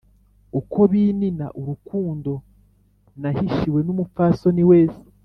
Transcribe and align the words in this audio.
uko 0.59 0.79
binina 0.91 1.47
urukundo 1.59 2.31
nahishiwe 3.21 3.79
n` 3.85 3.91
umupfasoni 3.93 4.63
wese 4.71 5.01